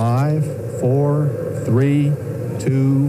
[0.00, 1.28] Five, four,
[1.66, 2.10] three,
[2.58, 2.99] two,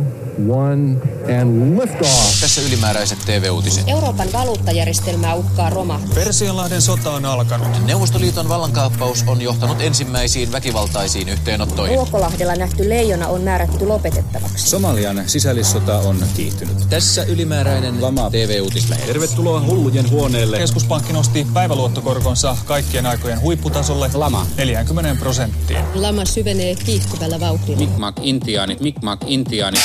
[0.49, 0.97] one,
[1.41, 2.41] and liftoff.
[2.41, 3.87] Tässä ylimääräiset TV-uutiset.
[3.87, 6.15] Euroopan valuuttajärjestelmää uhkaa romahtaa.
[6.15, 7.85] Persianlahden sota on alkanut.
[7.85, 11.95] Neuvostoliiton vallankaappaus on johtanut ensimmäisiin väkivaltaisiin yhteenottoihin.
[11.95, 14.69] Ruokolahdella nähty leijona on määrätty lopetettavaksi.
[14.69, 16.77] Somalian sisällissota on kiihtynyt.
[16.89, 19.07] Tässä ylimääräinen Lama TV-uutislähetys.
[19.07, 20.57] Tervetuloa hullujen huoneelle.
[20.57, 24.47] Keskuspankki nosti päiväluottokorkonsa kaikkien aikojen huipputasolle Lama.
[24.57, 25.79] 40 prosenttiin.
[25.93, 27.79] Lama syvenee kiihtyvällä vauhdilla.
[27.79, 29.81] Mikmak intiaanit, Mikmak intiaanit.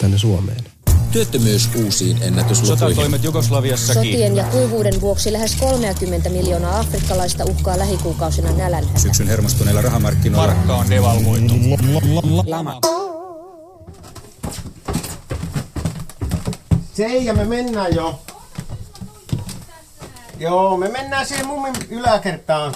[0.00, 0.64] Tänne Suomeen.
[1.12, 2.78] Työttömyys uusiin ennätyslukuihin.
[2.78, 9.00] Sotatoimet Jugoslaviassa Sotien ja kuivuuden vuoksi lähes 30 miljoonaa afrikkalaista uhkaa lähikuukausina nälänhätä.
[9.00, 10.54] Syksyn hermostuneilla rahamarkkinoilla.
[10.54, 11.54] Markka on devalvoitu.
[12.46, 12.80] Lama.
[16.94, 18.20] Seija, me mennään jo.
[20.38, 22.74] Joo, me mennään siihen mummin yläkertaan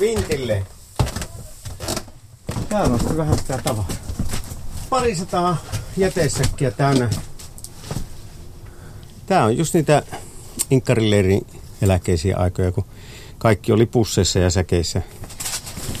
[0.00, 0.66] vintille.
[2.68, 3.88] Täällä on vähän sitä tavaraa.
[4.90, 5.56] Parisataa
[5.96, 7.10] jätesäkkiä täynnä.
[9.26, 10.02] Tää on just niitä
[10.70, 11.46] inkkarileirin
[11.82, 12.84] eläkeisiä aikoja, kun
[13.38, 15.02] kaikki oli pusseissa ja säkeissä.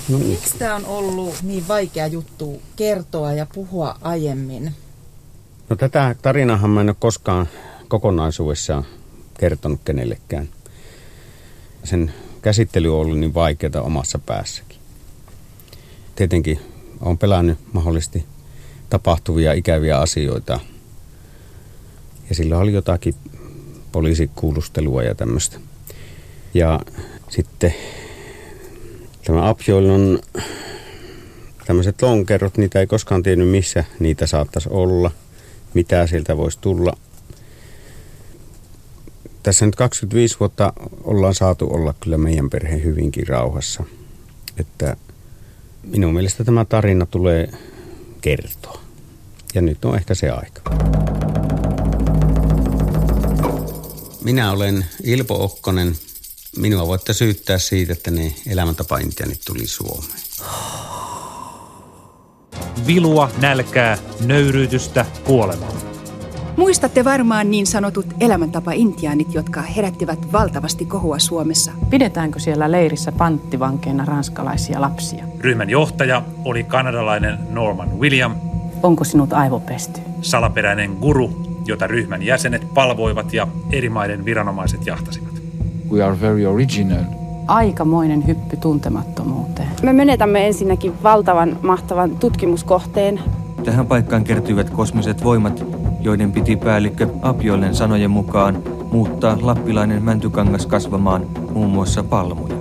[0.08, 0.30] No niin.
[0.30, 4.74] Miksi tämä on ollut niin vaikea juttu kertoa ja puhua aiemmin?
[5.68, 7.48] No tätä tarinahan mä en ole koskaan
[7.88, 8.84] kokonaisuudessaan
[9.38, 10.48] kertonut kenellekään.
[11.84, 14.78] Sen käsittely on ollut niin vaikeaa omassa päässäkin.
[16.16, 16.60] Tietenkin
[17.00, 18.24] olen pelännyt mahdollisesti
[18.92, 20.60] tapahtuvia ikäviä asioita.
[22.28, 23.14] Ja sillä oli jotakin
[23.92, 25.60] poliisikuulustelua ja tämmöistä.
[26.54, 26.80] Ja
[27.28, 27.74] sitten
[29.24, 30.18] tämä Apjoilon
[31.66, 35.10] tämmöiset lonkerot, niitä ei koskaan tiennyt missä niitä saattaisi olla,
[35.74, 36.96] mitä sieltä voisi tulla.
[39.42, 40.72] Tässä nyt 25 vuotta
[41.04, 43.84] ollaan saatu olla kyllä meidän perheen hyvinkin rauhassa.
[44.58, 44.96] Että
[45.82, 47.48] minun mielestä tämä tarina tulee
[48.20, 48.81] kertoa.
[49.54, 50.62] Ja nyt on ehkä se aika.
[54.24, 55.94] Minä olen Ilpo Okkonen.
[56.56, 60.20] Minua voitte syyttää siitä, että ne elämäntapaintianit tuli Suomeen.
[62.86, 65.72] vilua, nälkää, nöyryytystä, kuolemaa.
[66.56, 71.72] Muistatte varmaan niin sanotut elämäntapa-intiaanit, jotka herättivät valtavasti kohua Suomessa.
[71.90, 75.24] Pidetäänkö siellä leirissä panttivankeina ranskalaisia lapsia?
[75.40, 78.36] Ryhmän johtaja oli kanadalainen Norman William,
[78.82, 80.00] Onko sinut aivopesty?
[80.20, 81.30] salaperäinen guru,
[81.66, 85.32] jota ryhmän jäsenet palvoivat ja eri maiden viranomaiset jahtasivat.
[85.92, 87.04] We are very original.
[87.46, 89.68] Aikamoinen hyppy tuntemattomuuteen.
[89.82, 93.20] Me menetämme ensinnäkin valtavan mahtavan tutkimuskohteen.
[93.64, 95.64] Tähän paikkaan kertyivät kosmiset voimat,
[96.00, 98.62] joiden piti päällikkö Apiolen sanojen mukaan
[98.92, 102.54] muuttaa lappilainen mäntykangas kasvamaan muun muassa palmuja.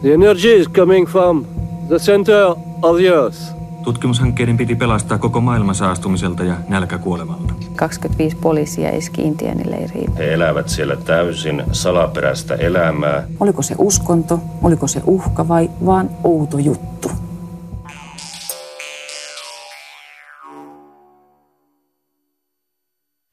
[0.00, 1.44] The energy is coming from
[1.88, 2.44] the center
[2.82, 3.57] of the earth.
[3.82, 7.54] Tutkimushankkeiden piti pelastaa koko maailma saastumiselta ja nälkäkuolemalta.
[7.76, 10.16] 25 poliisia iski intiaanileiriin.
[10.16, 13.26] He elävät siellä täysin salaperäistä elämää.
[13.40, 17.10] Oliko se uskonto, oliko se uhka vai vaan outo juttu?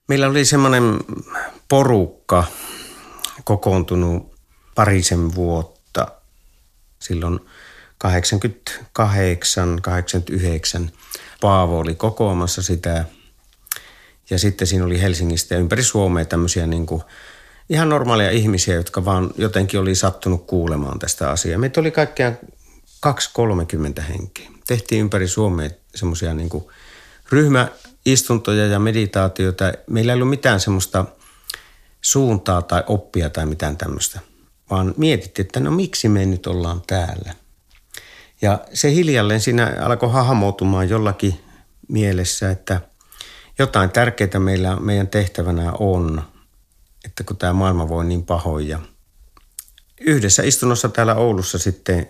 [0.07, 0.99] Meillä oli semmoinen
[1.67, 2.43] porukka
[3.43, 4.35] kokoontunut
[4.75, 6.07] parisen vuotta
[6.99, 7.39] silloin
[8.05, 10.91] 88, 89.
[11.41, 13.05] Paavo oli kokoamassa sitä
[14.29, 17.03] ja sitten siinä oli Helsingistä ja ympäri Suomea tämmöisiä niin kuin
[17.69, 21.59] ihan normaaleja ihmisiä, jotka vaan jotenkin oli sattunut kuulemaan tästä asiaa.
[21.59, 22.37] Meitä oli kaikkiaan
[23.07, 24.49] 2-30 henkeä.
[24.67, 26.49] Tehtiin ympäri Suomea semmoisia niin
[27.29, 29.73] ryhmäistuntoja ja meditaatioita.
[29.89, 31.05] Meillä ei ollut mitään semmoista
[32.01, 34.19] suuntaa tai oppia tai mitään tämmöistä,
[34.69, 37.44] vaan mietittiin, että no miksi me nyt ollaan täällä.
[38.41, 41.43] Ja se hiljalleen siinä alkoi hahmotumaan jollakin
[41.87, 42.81] mielessä, että
[43.59, 46.23] jotain tärkeää meillä, meidän tehtävänä on,
[47.05, 48.67] että kun tämä maailma voi niin pahoin.
[48.67, 48.79] Ja
[50.01, 52.07] yhdessä istunnossa täällä Oulussa sitten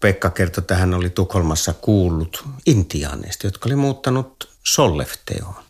[0.00, 5.64] Pekka kertoi, että hän oli Tukholmassa kuullut intiaaneista, jotka oli muuttanut Sollefteoon.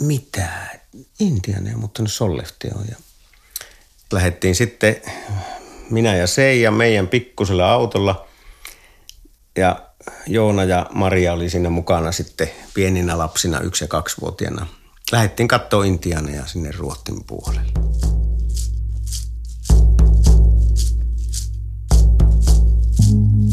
[0.00, 0.78] Mitä?
[1.20, 2.86] Intiaaneja muuttanut Sollefteoon.
[2.90, 2.96] Ja
[4.12, 4.96] lähdettiin sitten
[5.90, 8.26] minä ja Seija meidän pikkusella autolla
[9.56, 9.86] ja
[10.26, 14.66] Joona ja Maria oli siinä mukana sitten pieninä lapsina, yksi- ja kaksivuotiaana.
[15.12, 17.72] Lähdettiin katsoa Intianeja sinne Ruottin puolelle.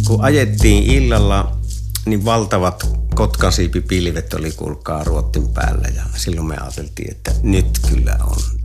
[0.07, 1.57] Kun ajettiin illalla,
[2.05, 8.62] niin valtavat kotkasiipipilvet oli kulkaa Ruottin päällä ja silloin me ajateltiin, että nyt kyllä on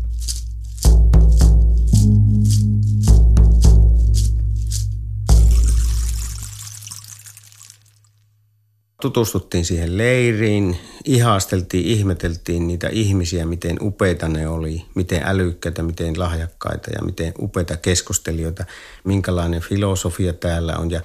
[9.02, 16.90] Tutustuttiin siihen leiriin, ihasteltiin, ihmeteltiin niitä ihmisiä, miten upeita ne oli, miten älykkäitä, miten lahjakkaita
[16.90, 18.64] ja miten upeita keskustelijoita,
[19.04, 20.90] minkälainen filosofia täällä on.
[20.90, 21.00] Ja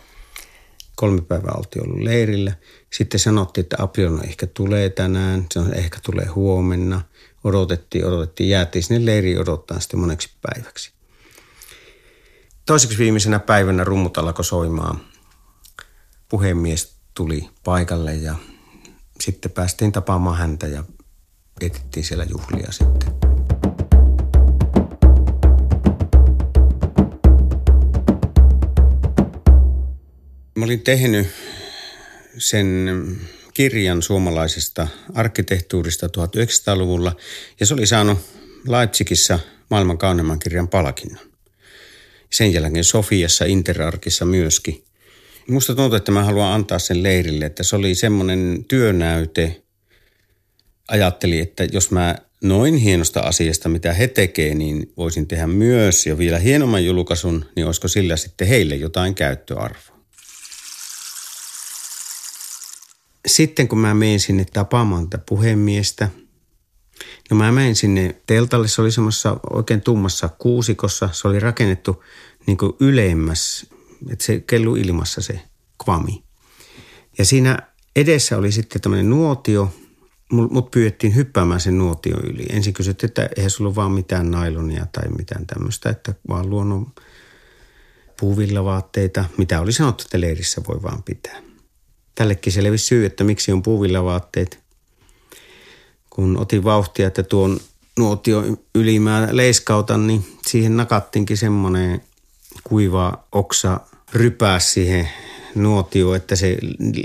[0.95, 2.53] kolme päivää oltiin ollut leirillä.
[2.93, 7.01] Sitten sanottiin, että Apiona ehkä tulee tänään, se on ehkä tulee huomenna.
[7.43, 10.91] Odotettiin, odotettiin, jäätiin sinne leiriin odottaa sitten moneksi päiväksi.
[12.65, 14.99] Toiseksi viimeisenä päivänä rummut alkoi soimaan.
[16.29, 18.36] Puhemies tuli paikalle ja
[19.21, 20.83] sitten päästiin tapaamaan häntä ja
[21.62, 23.13] vietettiin siellä juhlia sitten.
[30.56, 31.27] Mä olin tehnyt
[32.38, 32.68] sen
[33.54, 37.15] kirjan suomalaisesta arkkitehtuurista 1900-luvulla
[37.60, 38.19] ja se oli saanut
[38.68, 39.39] Leipzigissä
[39.69, 41.25] maailman kauneimman kirjan palkinnon.
[42.30, 44.83] Sen jälkeen Sofiassa, Interarkissa myöskin.
[45.49, 49.63] Musta tuntuu, että mä haluan antaa sen leirille, että se oli semmoinen työnäyte.
[50.87, 56.17] Ajattelin, että jos mä noin hienosta asiasta, mitä he tekee, niin voisin tehdä myös ja
[56.17, 59.93] vielä hienomman julkaisun, niin olisiko sillä sitten heille jotain käyttöarvoa.
[63.27, 66.09] Sitten kun mä menin sinne tapaamaan tätä puhemiestä,
[67.31, 72.03] no mä menin sinne teltalle, se oli semmoisessa oikein tummassa kuusikossa, se oli rakennettu
[72.47, 73.65] niin kuin ylemmäs,
[74.09, 75.41] että se kellu ilmassa se
[75.83, 76.23] kvami.
[77.17, 77.59] Ja siinä
[77.95, 79.73] edessä oli sitten tämmöinen nuotio,
[80.31, 82.45] mut pyydettiin hyppäämään sen nuotio yli.
[82.50, 86.91] Ensin kysyttiin, että eihän sulla ole vaan mitään nailonia tai mitään tämmöistä, että vaan luonnon
[88.19, 91.41] puuvillavaatteita, mitä oli sanottu, että leirissä voi vaan pitää.
[92.15, 94.59] Tällekin selvisi syy, että miksi on puuvillavaatteet.
[96.09, 97.59] Kun otin vauhtia, että tuon
[98.00, 98.44] nuotio
[98.75, 102.01] ylimää leiskautan, niin siihen nakattiinkin semmoinen
[102.63, 103.79] kuiva oksa
[104.13, 105.10] rypääs siihen
[105.56, 106.57] nuotioon, että se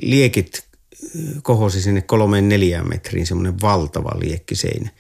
[0.03, 0.65] liekit
[1.43, 4.91] kohosi sinne kolmeen neljään metriin, semmoinen valtava liekkiseinä.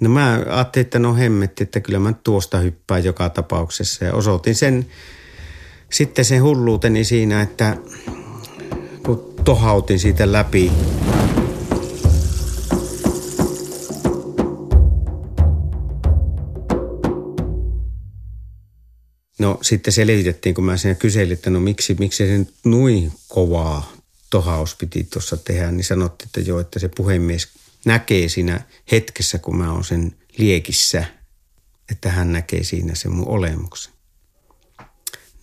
[0.00, 4.54] No mä ajattelin, että no hemmetti, että kyllä mä tuosta hyppään joka tapauksessa ja osoitin
[4.54, 4.86] sen
[5.92, 7.76] sitten sen hulluuteni siinä, että
[9.02, 10.72] kun tohautin siitä läpi
[19.38, 23.92] No sitten selvitettiin, kun mä siinä kyselin, että no miksi, miksi se nyt noin kovaa
[24.30, 27.48] tohaus piti tuossa tehdä, niin sanottiin, että joo, että se puhemies
[27.84, 28.60] näkee siinä
[28.92, 31.04] hetkessä, kun mä oon sen liekissä,
[31.90, 33.92] että hän näkee siinä sen mun olemuksen.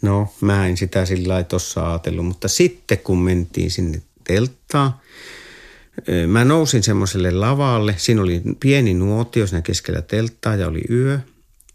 [0.02, 4.94] No, mä en sitä sillä lailla tuossa ajatellut, mutta sitten kun mentiin sinne telttaan,
[6.28, 7.96] mä nousin semmoiselle lavalle.
[7.98, 11.20] Siinä oli pieni nuotio siinä keskellä telttaa ja oli yö–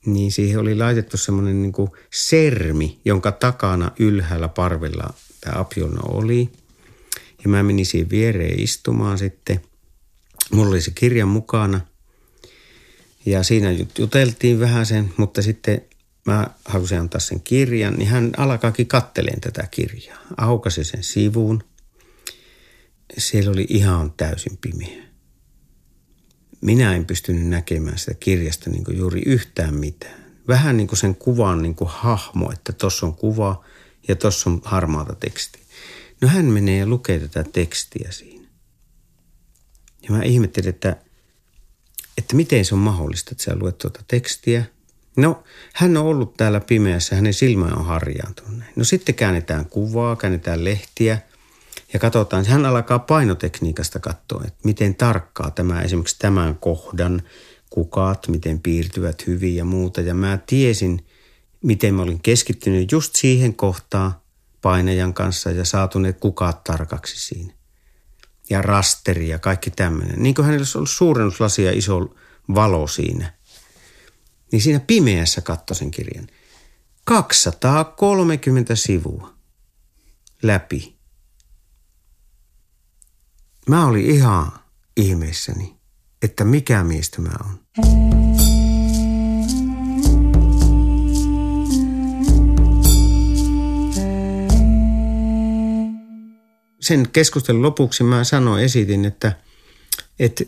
[0.07, 1.73] niin siihen oli laitettu semmoinen niin
[2.15, 6.53] sermi, jonka takana ylhäällä parvella tämä apiolno oli.
[7.45, 9.61] Ja mä menin siihen viereen istumaan sitten.
[10.53, 11.81] Mulla oli se kirja mukana.
[13.27, 13.69] Ja siinä
[13.99, 15.83] juteltiin vähän sen, mutta sitten
[16.27, 20.19] mä halusin antaa sen kirjan, niin hän alkaakin katteleen tätä kirjaa.
[20.37, 21.63] Aukasi sen sivuun.
[23.19, 25.06] Siellä oli ihan täysin pimeä
[26.61, 30.27] minä en pystynyt näkemään sitä kirjasta niin kuin juuri yhtään mitään.
[30.49, 33.65] Vähän niin kuin sen kuvan niin kuin hahmo, että tuossa on kuva
[34.09, 35.63] ja tuossa on harmaata tekstiä.
[36.21, 38.49] No hän menee ja lukee tätä tekstiä siinä.
[40.03, 40.97] Ja mä ihmettelin, että,
[42.19, 44.65] että miten se on mahdollista, että sä luet tuota tekstiä.
[45.17, 45.45] No,
[45.75, 48.63] hän on ollut täällä pimeässä, hänen silmä on harjaantunut.
[48.77, 51.19] No sitten käännetään kuvaa, käännetään lehtiä–
[51.97, 57.23] ja katsotaan, hän alkaa painotekniikasta katsoa, että miten tarkkaa tämä esimerkiksi tämän kohdan
[57.71, 60.01] kukat, miten piirtyvät hyvin ja muuta.
[60.01, 61.07] Ja mä tiesin,
[61.63, 64.13] miten mä olin keskittynyt just siihen kohtaan
[64.63, 67.53] painajan kanssa ja saatu ne kukat tarkaksi siinä.
[68.51, 70.23] Ja rasteri ja kaikki tämmöinen.
[70.23, 72.15] Niin kuin hänellä olisi ollut suurennuslasi ja iso
[72.55, 73.33] valo siinä.
[74.53, 76.27] Niin siinä pimeässä katsoi sen kirjan.
[77.05, 79.35] 230 sivua
[80.43, 80.96] läpi
[83.69, 84.53] Mä olin ihan
[84.97, 85.77] ihmeessäni,
[86.23, 87.61] että mikä miestä mä oon.
[96.81, 99.33] Sen keskustelun lopuksi mä sanoin, esitin, että,
[100.19, 100.45] että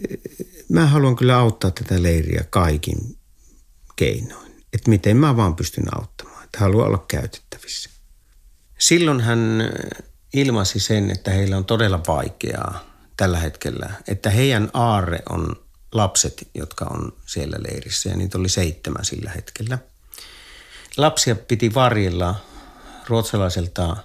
[0.69, 3.19] mä haluan kyllä auttaa tätä leiriä kaikin
[3.97, 4.65] keinoin.
[4.73, 7.91] Että miten mä vaan pystyn auttamaan, että haluan olla käytettävissä.
[8.79, 9.63] Silloin hän
[10.35, 15.57] ilmasi sen, että heillä on todella vaikeaa tällä hetkellä, että heidän aarre on
[15.93, 19.79] lapset, jotka on siellä leirissä ja niitä oli seitsemän sillä hetkellä.
[20.97, 22.35] Lapsia piti varjella
[23.09, 23.97] ruotsalaiselta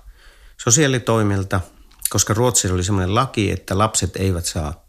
[0.63, 1.61] sosiaalitoimelta
[2.13, 4.85] koska Ruotsissa oli sellainen laki, että lapset eivät saa,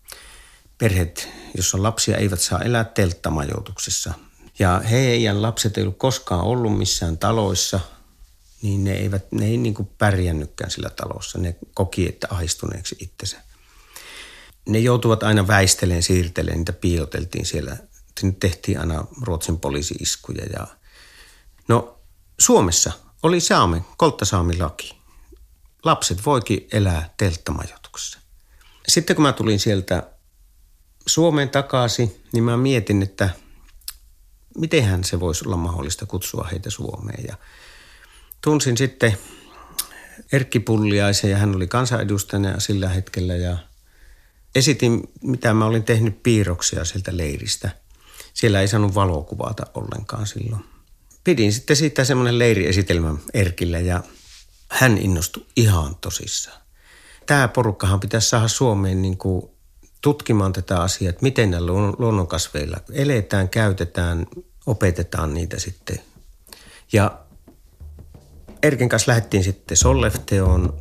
[0.79, 4.15] perheet, jossa on lapsia, eivät saa elää telttamajoituksessa.
[4.59, 7.81] Ja heidän lapset ei ollut koskaan ollut missään taloissa,
[8.63, 11.39] niin ne, eivät, ne ei niin kuin pärjännytkään sillä talossa.
[11.39, 13.37] Ne koki, että ahistuneeksi itsensä.
[14.69, 17.77] Ne joutuvat aina väisteleen, siirteleen, niitä piiloteltiin siellä.
[18.21, 20.45] Sinne tehtiin aina Ruotsin poliisi-iskuja.
[20.53, 20.67] Ja...
[21.69, 21.99] No
[22.41, 22.93] Suomessa
[23.23, 24.99] oli saame, kolttasaamilaki.
[25.85, 28.19] Lapset voikin elää telttamajoituksessa.
[28.89, 30.11] Sitten kun mä tulin sieltä
[31.07, 33.31] Suomeen takaisin, niin mä mietin, että
[34.59, 37.25] mitenhän se voisi olla mahdollista kutsua heitä Suomeen.
[37.29, 37.37] Ja
[38.41, 39.19] tunsin sitten
[40.33, 43.59] Erkki Pulliaisen ja hän oli kansanedustajana sillä hetkellä ja
[44.55, 47.71] esitin, mitä mä olin tehnyt piirroksia sieltä leiristä.
[48.35, 50.65] Siellä ei saanut valokuvata ollenkaan silloin.
[51.25, 54.03] Pidin sitten siitä semmoinen leiriesitelmä Erkille ja
[54.71, 56.61] hän innostui ihan tosissaan.
[57.27, 59.51] Tämä porukkahan pitäisi saada Suomeen niin kuin
[60.01, 64.27] tutkimaan tätä asiaa, että miten näillä luonnonkasveilla eletään, käytetään,
[64.67, 66.01] opetetaan niitä sitten.
[66.93, 67.19] Ja
[68.63, 70.77] Erkin kanssa lähdettiin sitten Sollefteoon.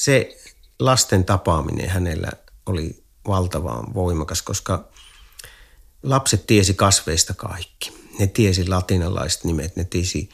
[0.00, 0.36] Se
[0.78, 2.30] lasten tapaaminen hänellä
[2.66, 4.88] oli valtavan voimakas, koska
[6.02, 7.92] lapset tiesi kasveista kaikki.
[8.18, 10.28] Ne tiesi latinalaiset nimet, ne tiesi,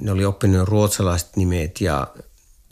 [0.00, 2.14] ne oli oppinut ruotsalaiset nimet ja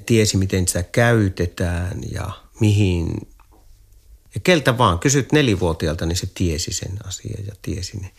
[0.07, 2.31] tiesi, miten sitä käytetään ja
[2.61, 3.29] mihin
[4.35, 8.11] ja keltä vaan, kysyt nelivuotiaalta, niin se tiesi sen asian ja tiesi ne.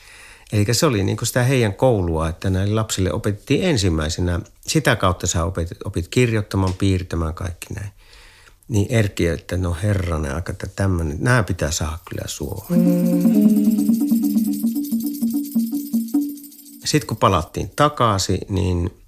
[0.52, 4.40] Eli se oli niin sitä heidän koulua, että näille lapsille opetettiin ensimmäisenä.
[4.68, 7.92] Sitä kautta sä opit, opit kirjoittamaan, piirtämään, kaikki näin.
[8.68, 12.82] Niin Erkki, että no herranen aika, että tämmöinen, nämä pitää saada kyllä Suomeen.
[16.86, 19.02] Sitten kun palattiin takaisin, niin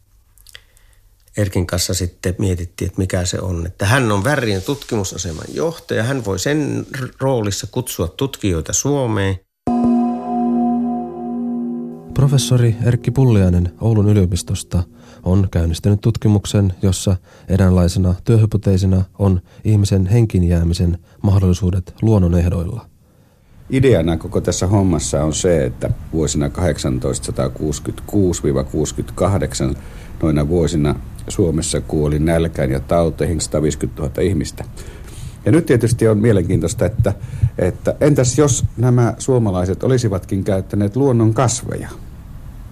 [1.38, 3.66] Erkin kanssa sitten mietittiin, että mikä se on.
[3.66, 6.04] Että hän on värien tutkimusaseman johtaja.
[6.04, 6.86] Hän voi sen
[7.20, 9.40] roolissa kutsua tutkijoita Suomeen.
[12.14, 14.84] Professori Erkki Pulliainen Oulun yliopistosta
[15.24, 17.16] on käynnistänyt tutkimuksen, jossa
[17.48, 22.86] eräänlaisena työhypoteisina on ihmisen henkin jäämisen mahdollisuudet luonnonehdoilla.
[23.70, 26.52] Ideana koko tässä hommassa on se, että vuosina 1866-68
[30.22, 30.96] noina vuosina
[31.28, 34.66] Suomessa kuoli nälkään ja tauteihin 150 000 ihmistä.
[35.46, 37.14] Ja nyt tietysti on mielenkiintoista, että,
[37.58, 41.90] että entäs jos nämä suomalaiset olisivatkin käyttäneet luonnon kasveja,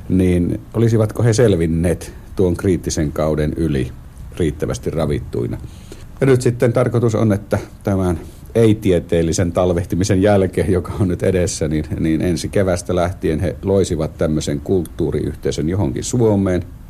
[0.10, 3.92] niin olisivatko he selvinneet tuon kriittisen kauden yli
[4.38, 5.58] riittävästi ravittuina?
[6.22, 8.20] Ja nyt sitten tarkoitus on, että tämän
[8.56, 14.60] ei-tieteellisen talvehtimisen jälkeen, joka on nyt edessä, niin, niin ensi kevästä lähtien he loisivat tämmöisen
[14.60, 16.64] kulttuuriyhteisön johonkin Suomeen–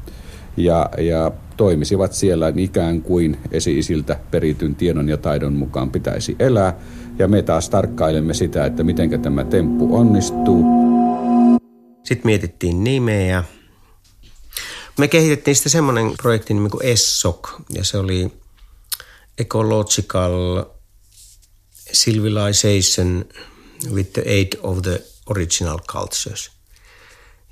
[0.57, 6.79] ja, ja toimisivat siellä ikään kuin esi-isiltä perityn tiedon ja taidon mukaan pitäisi elää.
[7.19, 10.65] Ja me taas tarkkailemme sitä, että miten tämä temppu onnistuu.
[12.03, 13.43] Sitten mietittiin nimeä.
[14.97, 18.31] Me kehitettiin sitten semmoinen projekti nimi kuin ESSOC, ja se oli
[19.37, 20.65] Ecological
[21.93, 23.25] Civilization
[23.93, 26.51] with the Aid of the Original Cultures.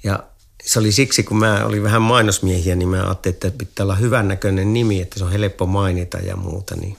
[0.03, 0.23] Ja
[0.63, 4.27] se oli siksi, kun mä olin vähän mainosmiehiä, niin mä ajattelin, että pitää olla hyvän
[4.27, 6.75] näköinen nimi, että se on helppo mainita ja muuta.
[6.75, 6.97] Niin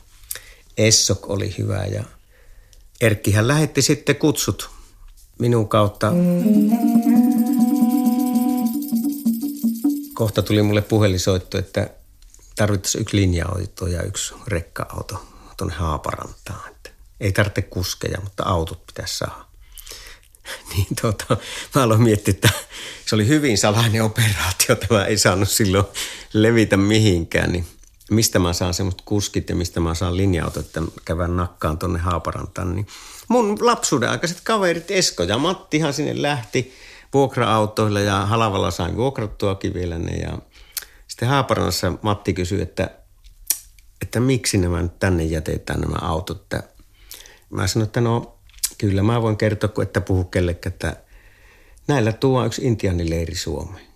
[0.77, 2.05] Essok oli hyvä ja
[3.01, 4.71] Erkkihän lähetti sitten kutsut
[5.39, 6.13] minun kautta.
[10.15, 11.91] Kohta tuli mulle puhelisoitto, että
[12.57, 15.27] tarvittaisiin yksi linja-auto ja yksi rekka-auto
[15.57, 16.71] tuonne Haaparantaan.
[16.71, 16.91] Että
[17.21, 19.50] ei tarvitse kuskeja, mutta autot pitäisi saada.
[20.77, 21.37] niin tota,
[21.75, 22.51] mä aloin miettiä, että
[23.07, 24.77] se oli hyvin salainen operaatio.
[24.89, 25.85] Tämä ei saanut silloin
[26.33, 27.67] levitä mihinkään, niin
[28.11, 32.77] mistä mä saan semmoista kuskit ja mistä mä saan linja-autot, että kävän nakkaan tonne Haaparantaan.
[32.77, 32.87] Niin
[33.29, 36.75] mun lapsuuden aikaiset kaverit Esko ja Mattihan sinne lähti
[37.15, 40.17] vuokra-autoilla ja Halavalla sain vuokrattuakin vielä ne.
[40.17, 40.39] Ja
[41.09, 42.91] sitten Haaparannassa Matti kysyi, että,
[44.03, 46.43] että miksi nämä nyt tänne jätetään nämä autot.
[46.43, 46.63] Että
[47.51, 48.40] mä sanoin, että no
[48.81, 50.97] Kyllä mä voin kertoa, kun että puhu kellekään, että
[51.89, 53.87] näillä tuo yksi intiaanileiri Suomeen.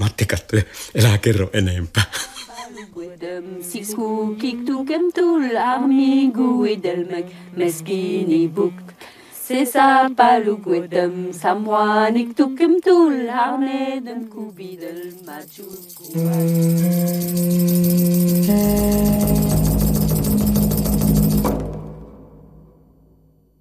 [0.00, 0.62] Matti katsoi,
[0.94, 2.02] elää kerro enempää.
[14.28, 16.12] Kubidel machuku.